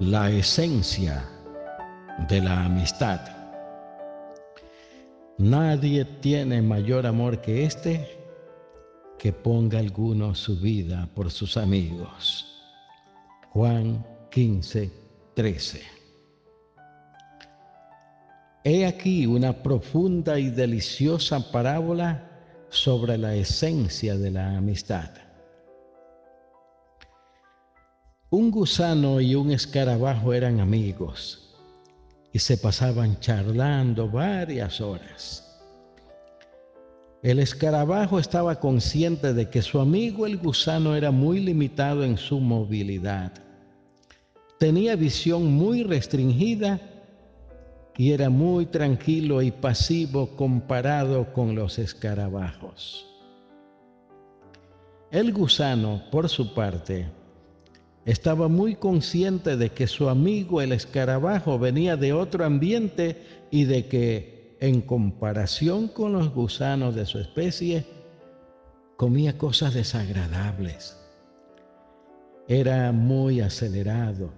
[0.00, 1.24] La esencia
[2.28, 3.20] de la amistad.
[5.38, 8.18] Nadie tiene mayor amor que este
[9.18, 12.44] que ponga alguno su vida por sus amigos.
[13.50, 14.90] Juan 15,
[15.34, 15.82] 13.
[18.64, 22.28] He aquí una profunda y deliciosa parábola
[22.68, 25.10] sobre la esencia de la amistad.
[28.36, 31.54] Un gusano y un escarabajo eran amigos
[32.32, 35.56] y se pasaban charlando varias horas.
[37.22, 42.40] El escarabajo estaba consciente de que su amigo el gusano era muy limitado en su
[42.40, 43.32] movilidad.
[44.58, 46.80] Tenía visión muy restringida
[47.96, 53.06] y era muy tranquilo y pasivo comparado con los escarabajos.
[55.12, 57.06] El gusano, por su parte,
[58.04, 63.86] estaba muy consciente de que su amigo el escarabajo venía de otro ambiente y de
[63.86, 67.84] que en comparación con los gusanos de su especie,
[68.96, 70.96] comía cosas desagradables.
[72.48, 74.30] Era muy acelerado.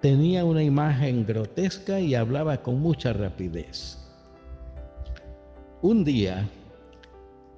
[0.00, 3.98] Tenía una imagen grotesca y hablaba con mucha rapidez.
[5.82, 6.48] Un día,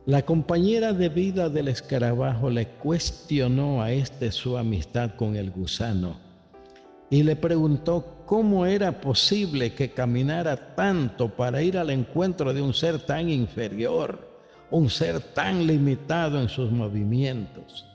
[0.04, 6.16] la compañera de vida del escarabajo le cuestionó a este su amistad con el gusano
[7.08, 12.74] y le preguntó cómo era posible que caminara tanto para ir al encuentro de un
[12.74, 14.28] ser tan inferior,
[14.72, 17.86] un ser tan limitado en sus movimientos.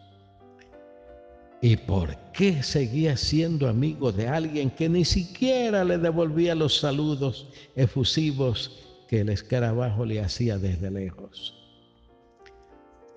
[1.62, 7.48] ¿Y por qué seguía siendo amigo de alguien que ni siquiera le devolvía los saludos
[7.76, 11.67] efusivos que el escarabajo le hacía desde lejos?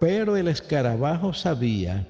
[0.01, 2.09] Pero el escarabajo sabía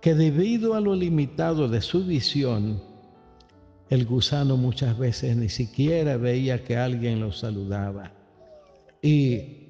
[0.00, 2.80] que debido a lo limitado de su visión,
[3.90, 8.12] el gusano muchas veces ni siquiera veía que alguien lo saludaba.
[9.02, 9.66] Y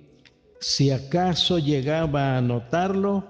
[0.60, 3.24] si acaso llegaba a notarlo,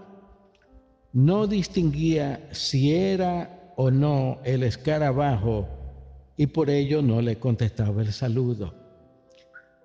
[1.13, 5.69] no distinguía si era o no el escarabajo
[6.37, 8.75] y por ello no le contestaba el saludo.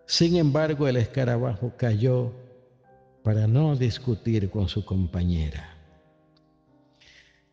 [0.08, 2.34] Sin embargo, el escarabajo cayó
[3.24, 5.78] para no discutir con su compañera.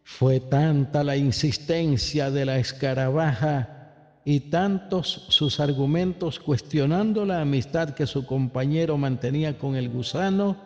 [0.03, 8.07] Fue tanta la insistencia de la escarabaja y tantos sus argumentos cuestionando la amistad que
[8.07, 10.57] su compañero mantenía con el gusano,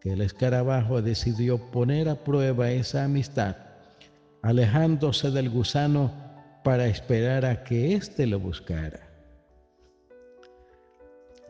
[0.00, 3.56] que el escarabajo decidió poner a prueba esa amistad,
[4.42, 6.12] alejándose del gusano
[6.62, 9.00] para esperar a que éste lo buscara.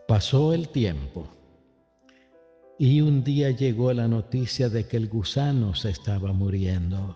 [0.06, 1.28] Pasó el tiempo
[2.82, 7.14] y un día llegó la noticia de que el gusano se estaba muriendo,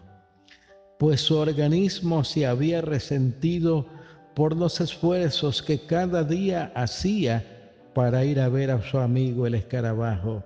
[0.98, 3.86] pues su organismo se había resentido
[4.34, 9.54] por los esfuerzos que cada día hacía para ir a ver a su amigo el
[9.54, 10.44] escarabajo.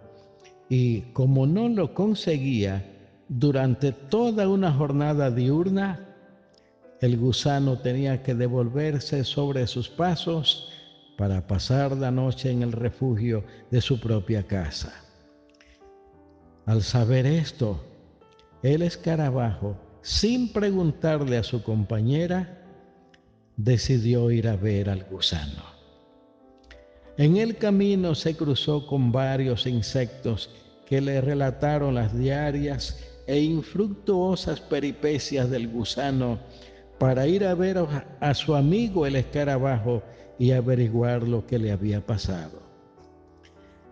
[0.69, 2.87] Y como no lo conseguía
[3.29, 6.15] durante toda una jornada diurna,
[7.01, 10.71] el gusano tenía que devolverse sobre sus pasos
[11.17, 13.43] para pasar la noche en el refugio
[13.73, 15.08] de su propia casa.
[16.69, 17.83] Al saber esto,
[18.63, 22.63] el escarabajo, sin preguntarle a su compañera,
[23.57, 25.63] decidió ir a ver al gusano.
[27.17, 30.51] En el camino se cruzó con varios insectos
[30.85, 36.39] que le relataron las diarias e infructuosas peripecias del gusano
[36.99, 37.79] para ir a ver
[38.21, 40.03] a su amigo el escarabajo
[40.39, 42.68] y averiguar lo que le había pasado.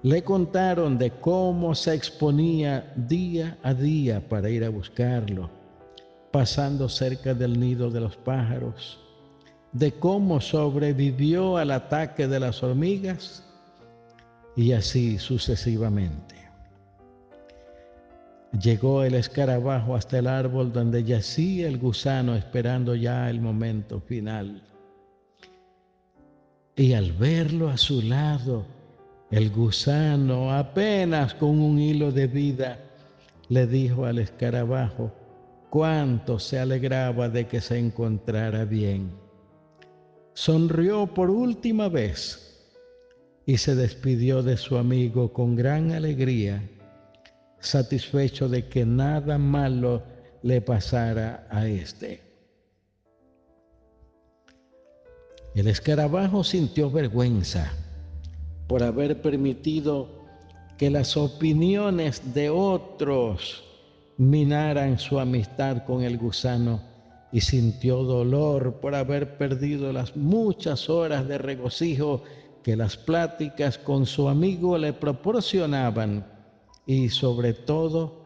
[0.06, 5.50] Le contaron de cómo se exponía día a día para ir a buscarlo,
[6.30, 9.00] pasando cerca del nido de los pájaros,
[9.72, 13.42] de cómo sobrevivió al ataque de las hormigas
[14.54, 16.36] y así sucesivamente.
[18.62, 24.62] Llegó el escarabajo hasta el árbol donde yacía el gusano esperando ya el momento final.
[26.76, 28.75] Y al verlo a su lado,
[29.30, 32.78] el gusano, apenas con un hilo de vida,
[33.48, 35.12] le dijo al escarabajo
[35.70, 39.10] cuánto se alegraba de que se encontrara bien.
[40.34, 42.42] Sonrió por última vez
[43.46, 46.62] y se despidió de su amigo con gran alegría,
[47.58, 50.02] satisfecho de que nada malo
[50.42, 52.22] le pasara a éste.
[55.54, 57.72] El escarabajo sintió vergüenza
[58.66, 60.08] por haber permitido
[60.76, 63.64] que las opiniones de otros
[64.18, 66.80] minaran su amistad con el gusano
[67.32, 72.22] y sintió dolor por haber perdido las muchas horas de regocijo
[72.62, 76.26] que las pláticas con su amigo le proporcionaban
[76.86, 78.24] y sobre todo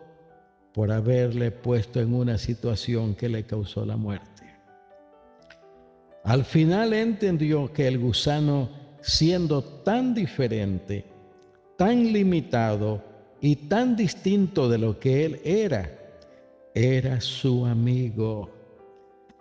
[0.73, 4.29] por haberle puesto en una situación que le causó la muerte.
[6.25, 8.69] Al final entendió que el gusano,
[9.03, 11.05] siendo tan diferente,
[11.77, 13.03] tan limitado
[13.41, 15.91] y tan distinto de lo que él era,
[16.75, 18.51] era su amigo,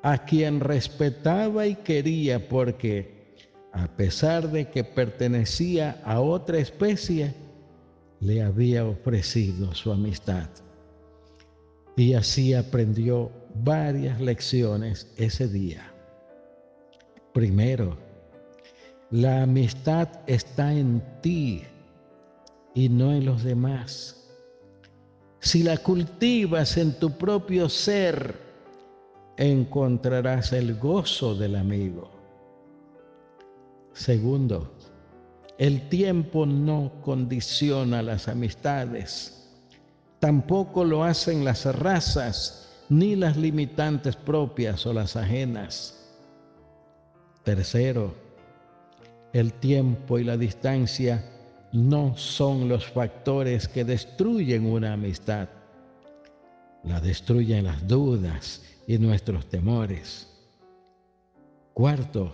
[0.01, 3.35] a quien respetaba y quería porque,
[3.73, 7.33] a pesar de que pertenecía a otra especie,
[8.21, 10.49] le había ofrecido su amistad.
[11.95, 15.91] Y así aprendió varias lecciones ese día.
[17.33, 17.97] Primero,
[19.11, 21.63] la amistad está en ti
[22.75, 24.15] y no en los demás.
[25.39, 28.35] Si la cultivas en tu propio ser,
[29.37, 32.11] encontrarás el gozo del amigo.
[33.93, 34.71] Segundo,
[35.57, 39.49] el tiempo no condiciona las amistades,
[40.19, 45.95] tampoco lo hacen las razas, ni las limitantes propias o las ajenas.
[47.43, 48.28] Tercero,
[49.33, 51.23] el tiempo y la distancia
[51.71, 55.49] no son los factores que destruyen una amistad.
[56.83, 60.27] La destruyen las dudas y nuestros temores.
[61.73, 62.31] Cuarto,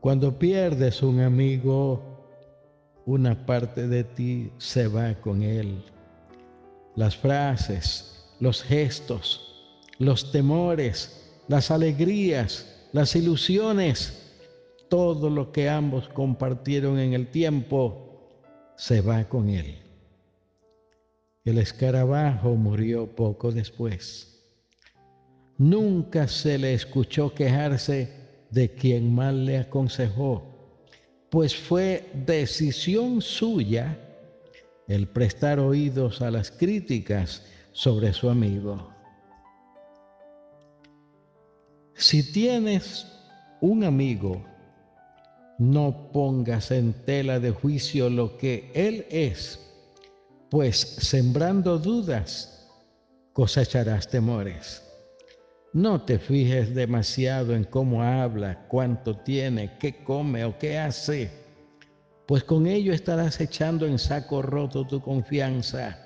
[0.00, 2.02] cuando pierdes un amigo,
[3.06, 5.82] una parte de ti se va con él.
[6.94, 14.23] Las frases, los gestos, los temores, las alegrías, las ilusiones,
[14.94, 18.30] todo lo que ambos compartieron en el tiempo
[18.76, 19.76] se va con él.
[21.44, 24.40] El escarabajo murió poco después.
[25.58, 28.08] Nunca se le escuchó quejarse
[28.52, 30.44] de quien mal le aconsejó,
[31.28, 33.98] pues fue decisión suya
[34.86, 37.42] el prestar oídos a las críticas
[37.72, 38.92] sobre su amigo.
[41.94, 43.08] Si tienes
[43.60, 44.53] un amigo
[45.58, 49.60] no pongas en tela de juicio lo que Él es,
[50.50, 52.68] pues sembrando dudas
[53.32, 54.82] cosecharás temores.
[55.72, 61.30] No te fijes demasiado en cómo habla, cuánto tiene, qué come o qué hace,
[62.26, 65.98] pues con ello estarás echando en saco roto tu confianza.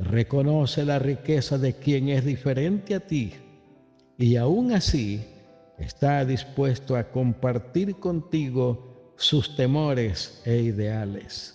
[0.00, 3.34] Reconoce la riqueza de quien es diferente a ti
[4.18, 5.24] y aún así
[5.78, 11.54] está dispuesto a compartir contigo sus temores e ideales.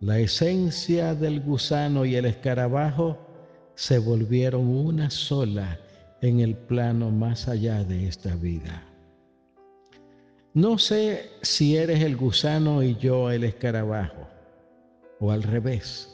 [0.00, 3.18] La esencia del gusano y el escarabajo
[3.74, 5.78] se volvieron una sola
[6.20, 8.82] en el plano más allá de esta vida.
[10.54, 14.28] No sé si eres el gusano y yo el escarabajo,
[15.18, 16.08] o al revés,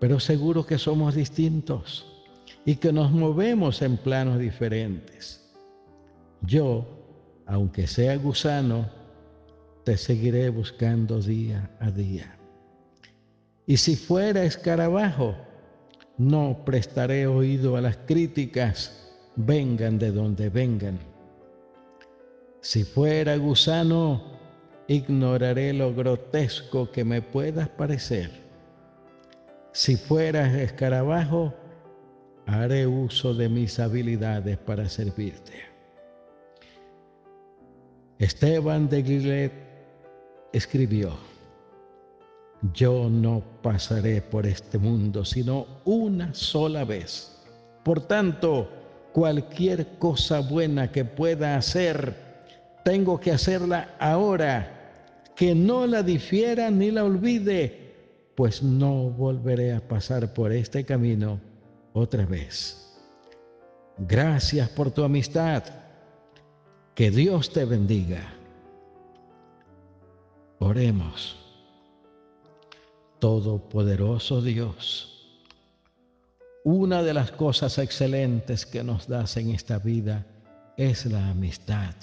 [0.00, 2.19] pero seguro que somos distintos
[2.64, 5.40] y que nos movemos en planos diferentes.
[6.42, 6.86] Yo,
[7.46, 8.88] aunque sea gusano,
[9.84, 12.36] te seguiré buscando día a día.
[13.66, 15.34] Y si fuera escarabajo,
[16.18, 20.98] no prestaré oído a las críticas, vengan de donde vengan.
[22.60, 24.22] Si fuera gusano,
[24.86, 28.30] ignoraré lo grotesco que me puedas parecer.
[29.72, 31.54] Si fueras escarabajo,
[32.50, 35.52] haré uso de mis habilidades para servirte.
[38.18, 39.52] Esteban de Gilet
[40.52, 41.12] escribió,
[42.74, 47.40] yo no pasaré por este mundo sino una sola vez.
[47.84, 48.68] Por tanto,
[49.12, 52.14] cualquier cosa buena que pueda hacer,
[52.84, 54.76] tengo que hacerla ahora,
[55.36, 57.94] que no la difiera ni la olvide,
[58.34, 61.49] pues no volveré a pasar por este camino
[61.92, 62.98] otra vez.
[63.98, 65.64] Gracias por tu amistad.
[66.94, 68.32] Que Dios te bendiga.
[70.58, 71.36] Oremos.
[73.18, 75.10] Todopoderoso Dios,
[76.64, 80.26] una de las cosas excelentes que nos das en esta vida
[80.78, 81.94] es la amistad,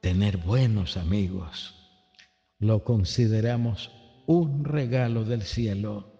[0.00, 1.74] tener buenos amigos.
[2.60, 3.90] Lo consideramos
[4.26, 6.15] un regalo del cielo.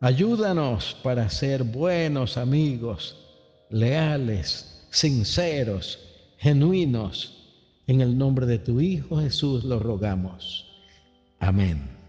[0.00, 3.16] Ayúdanos para ser buenos amigos,
[3.70, 5.98] leales, sinceros,
[6.38, 7.30] genuinos.
[7.86, 10.66] En el nombre de tu Hijo Jesús lo rogamos.
[11.38, 12.03] Amén.